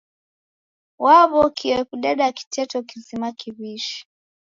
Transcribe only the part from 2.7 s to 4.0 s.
kizima kiw'ishi.